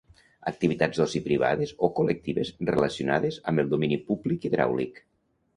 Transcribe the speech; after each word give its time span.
Activitats 0.51 1.01
d'oci 1.01 1.21
privades 1.27 1.73
o 1.87 1.89
col·lectives 1.99 2.51
relacionades 2.71 3.39
amb 3.53 3.63
el 3.65 3.73
domini 3.75 4.03
públic 4.09 4.49
hidràulic. 4.51 5.03